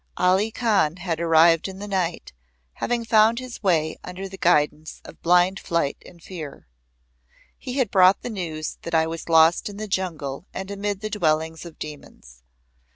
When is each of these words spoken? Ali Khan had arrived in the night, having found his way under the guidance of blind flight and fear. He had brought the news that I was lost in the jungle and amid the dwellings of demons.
Ali 0.17 0.49
Khan 0.49 0.95
had 0.95 1.19
arrived 1.19 1.67
in 1.67 1.77
the 1.77 1.87
night, 1.87 2.33
having 2.73 3.05
found 3.05 3.37
his 3.37 3.61
way 3.61 3.97
under 4.03 4.27
the 4.27 4.35
guidance 4.39 4.99
of 5.05 5.21
blind 5.21 5.59
flight 5.59 6.01
and 6.03 6.23
fear. 6.23 6.67
He 7.55 7.73
had 7.73 7.91
brought 7.91 8.23
the 8.23 8.31
news 8.31 8.79
that 8.81 8.95
I 8.95 9.05
was 9.05 9.29
lost 9.29 9.69
in 9.69 9.77
the 9.77 9.87
jungle 9.87 10.47
and 10.55 10.71
amid 10.71 11.01
the 11.01 11.11
dwellings 11.11 11.65
of 11.65 11.77
demons. 11.77 12.41